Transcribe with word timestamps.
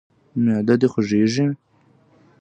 معده 0.43 0.75
د 0.81 0.83
خوږیږي؟ 0.91 1.45